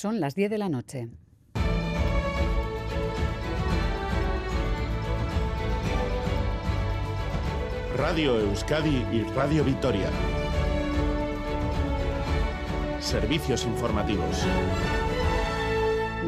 Son 0.00 0.18
las 0.18 0.34
10 0.34 0.48
de 0.48 0.56
la 0.56 0.70
noche. 0.70 1.08
Radio 7.98 8.40
Euskadi 8.40 9.04
y 9.12 9.24
Radio 9.34 9.62
Vitoria. 9.62 10.08
Servicios 12.98 13.66
informativos. 13.66 14.46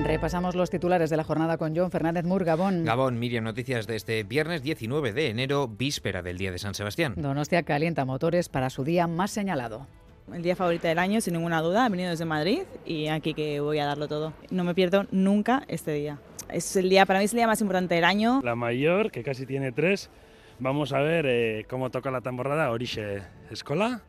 Repasamos 0.04 0.54
los 0.54 0.68
titulares 0.68 1.08
de 1.08 1.16
la 1.16 1.24
jornada 1.24 1.56
con 1.56 1.74
John 1.74 1.90
Fernández 1.90 2.26
Mur, 2.26 2.44
Gabón. 2.44 2.84
Gabón, 2.84 3.18
Miriam, 3.18 3.44
noticias 3.44 3.86
de 3.86 3.96
este 3.96 4.22
viernes 4.22 4.62
19 4.62 5.14
de 5.14 5.30
enero, 5.30 5.66
víspera 5.66 6.20
del 6.20 6.36
Día 6.36 6.52
de 6.52 6.58
San 6.58 6.74
Sebastián. 6.74 7.14
Donostia 7.16 7.62
calienta 7.62 8.04
motores 8.04 8.50
para 8.50 8.68
su 8.68 8.84
día 8.84 9.06
más 9.06 9.30
señalado. 9.30 9.86
El 10.30 10.42
día 10.42 10.56
favorito 10.56 10.86
del 10.86 10.98
año, 10.98 11.20
sin 11.20 11.34
ninguna 11.34 11.60
duda, 11.60 11.86
he 11.86 11.90
venido 11.90 12.10
desde 12.10 12.24
Madrid 12.24 12.62
y 12.86 13.08
aquí 13.08 13.34
que 13.34 13.60
voy 13.60 13.78
a 13.78 13.86
darlo 13.86 14.08
todo. 14.08 14.32
No 14.50 14.64
me 14.64 14.74
pierdo 14.74 15.06
nunca 15.10 15.64
este 15.68 15.92
día. 15.92 16.18
Es 16.48 16.76
el 16.76 16.88
día, 16.88 17.06
para 17.06 17.18
mí 17.18 17.24
es 17.24 17.32
el 17.32 17.38
día 17.38 17.46
más 17.46 17.60
importante 17.60 17.94
del 17.94 18.04
año. 18.04 18.40
La 18.42 18.54
mayor, 18.54 19.10
que 19.10 19.22
casi 19.22 19.46
tiene 19.46 19.72
tres, 19.72 20.10
vamos 20.58 20.92
a 20.92 21.00
ver 21.00 21.26
eh, 21.26 21.66
cómo 21.68 21.90
toca 21.90 22.10
la 22.10 22.20
tamborrada 22.20 22.70
Orixe 22.70 23.22
Escola. 23.50 24.02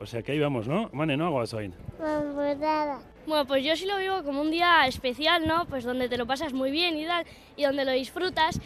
O 0.00 0.06
sea 0.06 0.22
que 0.22 0.32
ahí 0.32 0.38
vamos, 0.40 0.66
¿no? 0.66 0.90
Mane, 0.92 1.16
¿no? 1.16 1.26
Aguasoin. 1.26 1.72
Bueno, 3.26 3.46
pues 3.46 3.64
yo 3.64 3.76
sí 3.76 3.86
lo 3.86 3.96
vivo 3.98 4.22
como 4.22 4.40
un 4.40 4.50
día 4.50 4.86
especial, 4.86 5.46
¿no? 5.46 5.66
Pues 5.66 5.84
donde 5.84 6.08
te 6.08 6.18
lo 6.18 6.26
pasas 6.26 6.52
muy 6.52 6.70
bien 6.70 6.98
y 6.98 7.06
tal, 7.06 7.24
y 7.56 7.62
donde 7.62 7.84
lo 7.84 7.92
disfrutas. 7.92 8.60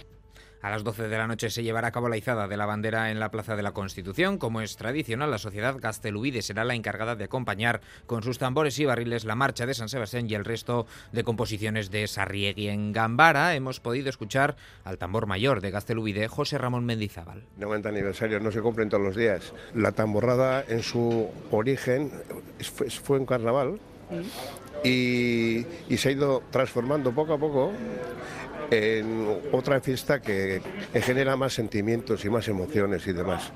A 0.60 0.70
las 0.70 0.82
12 0.82 1.06
de 1.06 1.16
la 1.16 1.28
noche 1.28 1.50
se 1.50 1.62
llevará 1.62 1.88
a 1.88 1.92
cabo 1.92 2.08
la 2.08 2.16
izada 2.16 2.48
de 2.48 2.56
la 2.56 2.66
bandera 2.66 3.12
en 3.12 3.20
la 3.20 3.30
Plaza 3.30 3.54
de 3.54 3.62
la 3.62 3.72
Constitución. 3.72 4.38
Como 4.38 4.60
es 4.60 4.76
tradicional, 4.76 5.30
la 5.30 5.38
sociedad 5.38 5.76
Gastelubide 5.78 6.42
será 6.42 6.64
la 6.64 6.74
encargada 6.74 7.14
de 7.14 7.24
acompañar 7.24 7.80
con 8.06 8.24
sus 8.24 8.38
tambores 8.38 8.76
y 8.80 8.84
barriles 8.84 9.24
la 9.24 9.36
marcha 9.36 9.66
de 9.66 9.74
San 9.74 9.88
Sebastián 9.88 10.28
y 10.28 10.34
el 10.34 10.44
resto 10.44 10.86
de 11.12 11.22
composiciones 11.22 11.92
de 11.92 12.08
Sarriegui. 12.08 12.68
En 12.68 12.92
Gambara 12.92 13.54
hemos 13.54 13.78
podido 13.78 14.08
escuchar 14.08 14.56
al 14.84 14.98
tambor 14.98 15.26
mayor 15.26 15.60
de 15.60 15.70
Gastelubide, 15.70 16.26
José 16.26 16.58
Ramón 16.58 16.84
Mendizábal. 16.84 17.44
90 17.56 17.88
aniversario 17.88 18.40
no 18.40 18.50
se 18.50 18.60
cumplen 18.60 18.88
todos 18.88 19.04
los 19.04 19.14
días. 19.14 19.52
La 19.74 19.92
tamborrada 19.92 20.64
en 20.66 20.82
su 20.82 21.28
origen 21.52 22.10
fue, 22.60 22.90
fue 22.90 23.18
un 23.18 23.26
carnaval 23.26 23.78
y, 24.84 25.64
se 25.96 26.08
ha 26.08 26.12
ido 26.12 26.42
transformando 26.50 27.12
poco 27.12 27.34
a 27.34 27.38
poco 27.38 27.72
en 28.70 29.40
otra 29.52 29.80
fiesta 29.80 30.20
que, 30.20 30.60
genera 30.94 31.36
más 31.36 31.54
sentimientos 31.54 32.24
y 32.24 32.30
más 32.30 32.48
emociones 32.48 33.06
y 33.06 33.12
demás. 33.12 33.52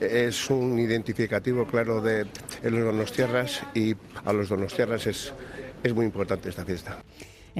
Es 0.00 0.48
un 0.48 0.78
identificativo 0.78 1.66
claro 1.66 2.00
de 2.00 2.26
los 2.62 2.84
donostiarras 2.84 3.62
y 3.74 3.94
a 4.24 4.32
los 4.32 4.48
donostiarras 4.48 5.06
es, 5.06 5.32
es 5.82 5.94
muy 5.94 6.06
importante 6.06 6.48
esta 6.48 6.64
fiesta. 6.64 6.98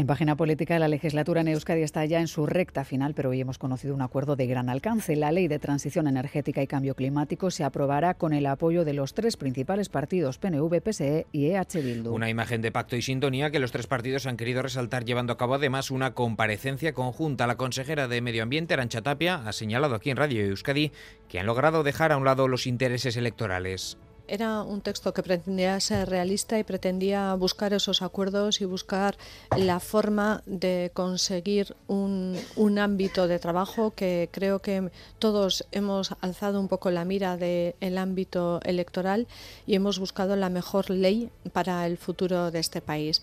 En 0.01 0.07
página 0.07 0.35
política, 0.35 0.79
la 0.79 0.89
legislatura 0.89 1.43
en 1.43 1.49
Euskadi 1.49 1.83
está 1.83 2.03
ya 2.07 2.21
en 2.21 2.27
su 2.27 2.47
recta 2.47 2.87
final, 2.87 3.13
pero 3.13 3.29
hoy 3.29 3.43
hemos 3.43 3.59
conocido 3.59 3.95
un 3.95 4.01
acuerdo 4.01 4.35
de 4.35 4.47
gran 4.47 4.71
alcance. 4.71 5.15
La 5.15 5.31
ley 5.31 5.47
de 5.47 5.59
transición 5.59 6.07
energética 6.07 6.63
y 6.63 6.67
cambio 6.67 6.95
climático 6.95 7.51
se 7.51 7.65
aprobará 7.65 8.15
con 8.15 8.33
el 8.33 8.47
apoyo 8.47 8.87
de 8.87 8.95
los 8.95 9.13
tres 9.13 9.37
principales 9.37 9.91
partidos, 9.91 10.39
PNV, 10.39 10.81
PSE 10.81 11.27
y 11.33 11.51
EH 11.51 11.83
Bildu. 11.83 12.15
Una 12.15 12.31
imagen 12.31 12.63
de 12.63 12.73
pacto 12.73 12.97
y 12.97 13.03
sintonía 13.03 13.51
que 13.51 13.59
los 13.59 13.73
tres 13.73 13.87
partidos 13.87 14.25
han 14.25 14.39
querido 14.39 14.63
resaltar 14.63 15.05
llevando 15.05 15.35
a 15.35 15.37
cabo 15.37 15.57
además 15.57 15.91
una 15.91 16.15
comparecencia 16.15 16.95
conjunta. 16.95 17.47
La 17.47 17.59
consejera 17.59 18.09
de 18.09 18.23
Medio 18.23 18.43
Ambiente, 18.43 18.73
Arancha 18.73 19.03
Tapia, 19.03 19.43
ha 19.47 19.53
señalado 19.53 19.97
aquí 19.97 20.09
en 20.09 20.17
Radio 20.17 20.43
Euskadi 20.47 20.93
que 21.29 21.41
han 21.41 21.45
logrado 21.47 21.83
dejar 21.83 22.13
a 22.13 22.17
un 22.17 22.25
lado 22.25 22.49
los 22.49 22.67
intereses 22.67 23.19
electorales 23.19 23.99
era 24.31 24.63
un 24.63 24.81
texto 24.81 25.13
que 25.13 25.23
pretendía 25.23 25.79
ser 25.81 26.09
realista 26.09 26.59
y 26.59 26.65
pretendía 26.65 27.35
buscar 27.35 27.73
esos 27.75 28.01
acuerdos 28.01 28.61
y 28.61 28.65
buscar 28.65 29.17
la 29.57 29.81
forma 29.81 30.43
de 30.47 30.93
conseguir 30.95 31.75
un, 31.89 32.39
ámbito 32.79 33.27
de 33.27 33.39
trabajo 33.41 33.91
que 33.91 34.29
creo 34.31 34.61
que 34.61 34.91
todos 35.19 35.67
hemos 35.73 36.15
alzado 36.21 36.61
un 36.61 36.69
poco 36.69 36.91
la 36.91 37.05
mira 37.05 37.37
del 37.37 37.99
ámbito 37.99 38.61
electoral 38.65 39.27
y 39.67 39.75
hemos 39.75 39.99
buscado 39.99 40.37
la 40.37 40.49
mejor 40.49 40.89
ley 40.89 41.31
para 41.53 41.85
el 41.87 41.99
futuro 41.99 42.53
de 42.53 42.61
este 42.61 42.81
país. 42.81 43.21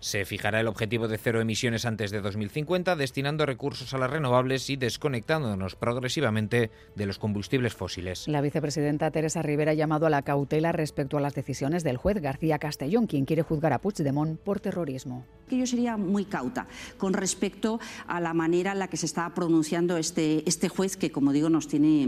Se 0.00 0.24
fijará 0.24 0.60
el 0.60 0.68
objetivo 0.68 1.08
de 1.08 1.18
cero 1.18 1.40
emisiones 1.40 1.84
antes 1.84 2.10
de 2.10 2.20
2050, 2.20 2.94
destinando 2.94 3.46
recursos 3.46 3.92
a 3.94 3.98
las 3.98 4.10
renovables 4.10 4.70
y 4.70 4.76
desconectándonos 4.76 5.74
progresivamente 5.74 6.70
de 6.94 7.06
los 7.06 7.18
combustibles 7.18 7.74
fósiles. 7.74 8.28
La 8.28 8.40
vicepresidenta 8.40 9.10
Teresa 9.10 9.42
Rivera 9.42 9.72
ha 9.72 9.74
llamado 9.74 10.06
a 10.06 10.10
la 10.10 10.22
cautela 10.22 10.70
respecto 10.70 11.18
a 11.18 11.20
las 11.20 11.34
decisiones 11.34 11.82
del 11.82 11.96
juez 11.96 12.20
García 12.20 12.58
Castellón, 12.58 13.06
quien 13.08 13.24
quiere 13.24 13.42
juzgar 13.42 13.72
a 13.72 13.80
Puigdemont 13.80 14.38
por 14.38 14.60
terrorismo. 14.60 15.26
Que 15.48 15.58
yo 15.58 15.66
sería 15.66 15.96
muy 15.96 16.24
cauta 16.24 16.66
con 16.98 17.12
respecto 17.14 17.80
a 18.06 18.20
la 18.20 18.34
manera 18.34 18.72
en 18.72 18.78
la 18.78 18.88
que 18.88 18.96
se 18.96 19.06
está 19.06 19.28
pronunciando 19.34 19.96
este, 19.96 20.42
este 20.46 20.68
juez, 20.68 20.96
que 20.96 21.10
como 21.10 21.32
digo 21.32 21.48
nos 21.48 21.68
tiene 21.68 22.06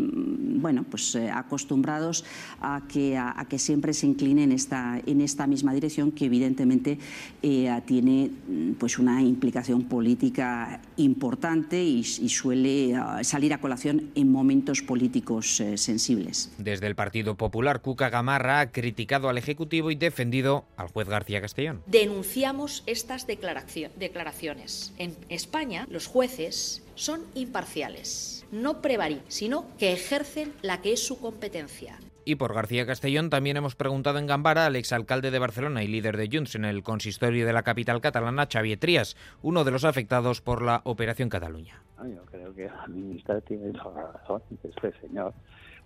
bueno, 0.61 0.85
pues, 0.85 1.15
eh, 1.15 1.31
acostumbrados 1.31 2.25
a 2.61 2.83
que, 2.87 3.17
a, 3.17 3.35
a, 3.39 3.47
que 3.47 3.59
siempre 3.59 3.95
se 3.95 4.07
incline 4.07 4.45
en 4.45 4.53
esta, 4.53 5.01
en 5.07 5.21
esta 5.21 5.47
misma 5.47 5.73
dirección, 5.73 6.13
que 6.13 6.27
evidentemente 6.27 6.99
eh, 7.43 7.81
tiene 7.87 8.31
pues 8.79 8.99
una 8.99 9.23
implicación 9.23 9.85
política 9.85 10.83
importante 10.97 11.83
y, 11.83 12.01
y 12.01 12.29
suele 12.29 12.95
uh, 12.99 13.25
salir 13.25 13.55
a 13.55 13.61
colación 13.61 14.11
en 14.15 14.31
momentos 14.31 14.83
políticos 14.83 15.61
uh, 15.61 15.77
sensibles. 15.77 16.53
Desde 16.59 16.87
el 16.87 16.95
Partido 16.95 17.37
Popular, 17.37 17.81
Cuca 17.81 18.11
Gamarra 18.11 18.61
ha 18.61 18.71
criticado 18.71 19.29
al 19.29 19.39
Ejecutivo 19.39 19.91
y 19.91 19.95
defendido 19.95 20.65
al 20.77 20.89
juez 20.89 21.09
García 21.09 21.41
Castellón. 21.41 21.83
Denunciamos 21.87 22.83
estas 22.87 23.27
declaraciones. 23.37 24.93
En 24.99 25.17
España, 25.29 25.87
los 25.91 26.07
jueces 26.07 26.83
son 26.95 27.23
imparciales, 27.35 28.47
no 28.51 28.83
prevarí, 28.83 29.21
sino 29.29 29.67
que 29.79 29.93
ejercen 29.93 30.53
la 30.63 30.81
que 30.81 30.93
es 30.93 31.07
su 31.07 31.19
competencia. 31.21 31.99
Y 32.25 32.37
por 32.37 32.55
García 32.55 32.87
Castellón 32.87 33.31
también 33.31 33.57
hemos 33.57 33.75
preguntado 33.75 34.19
en 34.19 34.27
Gambara 34.27 34.67
al 34.67 34.77
exalcalde 34.77 35.31
de 35.31 35.39
Barcelona 35.39 35.83
y 35.83 35.89
líder 35.89 36.17
de 36.17 36.29
Junts 36.31 36.55
en 36.55 36.65
el 36.65 36.83
consistorio 36.83 37.47
de 37.47 37.53
la 37.53 37.63
capital 37.63 38.01
catalana, 38.01 38.47
Xavier 38.53 38.79
Trías, 38.79 39.17
uno 39.43 39.65
de 39.65 39.71
los 39.71 39.85
afectados 39.85 40.41
por 40.41 40.63
la 40.63 40.83
Operación 40.85 41.29
Cataluña. 41.29 41.83
Yo 41.99 42.23
creo 42.31 42.55
que 42.55 42.67
la 42.67 42.87
ministra 42.87 43.41
tiene 43.41 43.73
toda 43.73 44.03
la 44.03 44.13
razón. 44.13 44.43
Este 44.63 44.93
señor 45.01 45.33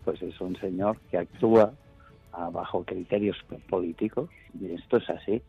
pues 0.05 0.21
es 0.23 0.39
un 0.41 0.57
señor 0.61 0.99
que 1.11 1.19
actúa 1.19 1.73
bajo 2.53 2.85
criterios 2.85 3.37
políticos 3.69 4.29
y 4.61 4.73
esto 4.73 4.99
es 4.99 5.09
así. 5.11 5.43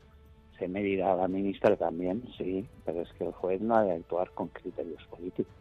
Se 0.58 0.68
me 0.68 0.82
dirá 0.82 1.14
a 1.14 1.16
la 1.16 1.28
ministra 1.28 1.76
también, 1.76 2.24
sí, 2.38 2.68
pero 2.86 3.02
es 3.02 3.10
que 3.18 3.26
el 3.26 3.34
juez 3.34 3.62
no 3.62 3.76
ha 3.76 3.84
de 3.84 3.94
actuar 3.94 4.32
con 4.32 4.48
criterios 4.50 5.04
políticos. 5.10 5.54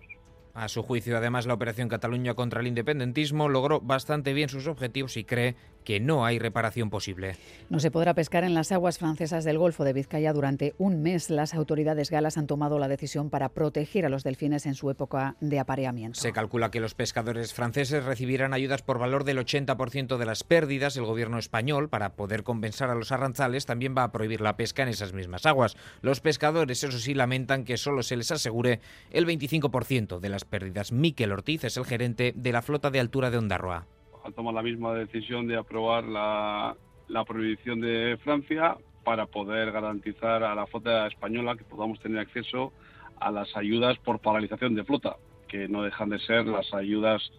A 0.55 0.69
su 0.69 0.85
juicio, 0.85 1.17
además, 1.17 1.47
la 1.47 1.55
Operación 1.55 1.89
Cataluña 1.89 2.35
contra 2.35 2.61
el 2.61 2.69
independentismo 2.69 3.49
logró 3.49 3.81
bastante 3.81 4.33
bien 4.33 4.49
sus 4.49 4.69
objetivos 4.69 5.17
y 5.17 5.25
cree 5.25 5.57
que 5.85 6.01
no 6.01 6.25
hay 6.25 6.39
reparación 6.39 6.91
posible. 6.91 7.37
No 7.69 7.79
se 7.81 7.91
podrá 7.91 8.15
pescar 8.15 8.45
en 8.45 8.55
las 8.55 8.73
aguas 8.73 8.99
francesas 8.99 9.45
del 9.45 9.59
Golfo 9.59 9.85
de 9.85 9.93
Vizcaya 9.93 10.33
durante 10.33 10.75
un 10.79 11.03
mes. 11.03 11.29
Las 11.29 11.55
autoridades 11.55 12.11
galas 12.11 12.39
han 12.39 12.47
tomado 12.47 12.79
la 12.79 12.89
decisión 12.89 13.31
para 13.31 13.51
proteger 13.51 14.07
a 14.07 14.09
los 14.09 14.25
delfines 14.25 14.65
en 14.67 14.75
su 14.75 14.91
época 14.91 15.37
de 15.41 15.59
apareamiento. 15.59 16.21
Se 16.21 16.33
calcula 16.33 16.71
que 16.71 16.81
los 16.81 16.95
pescadores 16.95 17.53
franceses 17.53 18.05
recibirán 18.05 18.55
ayudas 18.55 18.83
por 18.83 18.99
valor 18.99 19.25
del 19.25 19.39
80% 19.39 20.17
de 20.17 20.25
las 20.25 20.45
pérdidas. 20.45 20.97
El 20.97 21.05
gobierno 21.05 21.39
español, 21.39 21.89
para 21.89 22.15
poder 22.15 22.45
compensar 22.45 22.91
a 22.91 22.95
los 22.95 23.13
arranzales, 23.13 23.67
también 23.67 23.95
va 23.97 24.05
a 24.05 24.13
prohibir 24.13 24.41
la 24.41 24.57
pesca 24.57 24.85
en 24.85 24.89
esas 24.89 25.13
mismas 25.13 25.47
aguas. 25.47 25.77
Los 26.01 26.21
pescadores, 26.21 26.83
eso 26.85 26.99
sí, 26.99 27.13
lamentan 27.13 27.65
que 27.65 27.77
solo 27.77 28.03
se 28.03 28.17
les 28.17 28.31
asegure 28.31 28.81
el 29.11 29.27
25% 29.27 30.21
de 30.21 30.29
las 30.29 30.44
pérdidas. 30.45 30.93
Miquel 30.93 31.33
Ortiz 31.33 31.65
es 31.65 31.77
el 31.77 31.85
gerente 31.85 32.33
de 32.37 32.53
la 32.53 32.63
flota 32.63 32.91
de 32.91 33.01
altura 33.01 33.31
de 33.31 33.39
Ondarroa 33.39 33.87
ha 34.25 34.31
tomado 34.31 34.57
la 34.57 34.63
misma 34.63 34.95
decisión 34.95 35.47
de 35.47 35.57
aprobar 35.57 36.05
la, 36.05 36.75
la, 37.09 37.25
prohibición 37.25 37.81
de 37.81 38.19
Francia 38.25 38.77
para 39.05 39.27
poder 39.27 39.71
garantizar 39.71 40.43
a 40.43 40.55
la 40.55 40.67
flota 40.67 41.07
española 41.07 41.57
que 41.57 41.65
podamos 41.65 42.01
tener 42.01 42.19
acceso 42.19 42.73
a 43.21 43.31
las 43.31 43.55
ayudas 43.55 43.99
por 43.99 44.21
paralización 44.21 44.75
de 44.75 44.85
flota, 44.85 45.17
que 45.47 45.69
no 45.69 45.83
dejan 45.83 46.09
de 46.09 46.19
ser 46.21 46.47
las 46.47 46.73
ayudas 46.73 47.31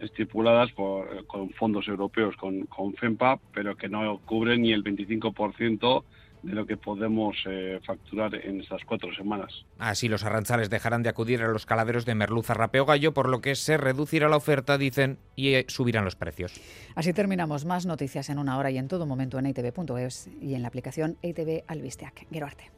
estipuladas 0.00 0.72
por, 0.72 1.26
con 1.26 1.50
fondos 1.50 1.86
europeos, 1.86 2.36
con, 2.36 2.66
con 2.66 2.92
FEMPA, 2.94 3.38
pero 3.54 3.76
que 3.76 3.88
no 3.88 4.18
cubren 4.26 4.62
ni 4.62 4.72
el 4.72 4.82
25% 4.82 6.02
de 6.42 6.52
lo 6.52 6.66
que 6.66 6.76
podemos 6.76 7.36
eh, 7.46 7.80
facturar 7.86 8.34
en 8.34 8.60
estas 8.60 8.82
cuatro 8.84 9.14
semanas. 9.14 9.64
Así 9.78 10.08
los 10.08 10.24
arranzales 10.24 10.70
dejarán 10.70 11.02
de 11.02 11.08
acudir 11.08 11.42
a 11.42 11.48
los 11.48 11.66
caladeros 11.66 12.04
de 12.04 12.14
merluza, 12.14 12.54
rapeo 12.54 12.84
gallo, 12.84 13.14
por 13.14 13.28
lo 13.28 13.40
que 13.40 13.54
se 13.54 13.76
reducirá 13.76 14.28
la 14.28 14.36
oferta, 14.36 14.78
dicen, 14.78 15.18
y 15.36 15.54
eh, 15.54 15.64
subirán 15.68 16.04
los 16.04 16.16
precios. 16.16 16.60
Así 16.94 17.12
terminamos. 17.12 17.64
Más 17.64 17.86
noticias 17.86 18.28
en 18.28 18.38
una 18.38 18.58
hora 18.58 18.70
y 18.70 18.78
en 18.78 18.88
todo 18.88 19.06
momento 19.06 19.38
en 19.38 19.46
itv.es 19.46 20.28
y 20.40 20.54
en 20.54 20.62
la 20.62 20.68
aplicación 20.68 21.16
ITV 21.22 21.64
Albisteac. 21.66 22.26
Gero 22.30 22.46
arte. 22.46 22.70